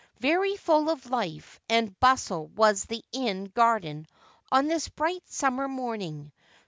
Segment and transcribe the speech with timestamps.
[0.17, 4.07] Very full of life and bustle was the inn garden
[4.51, 6.31] on this bright summer morning.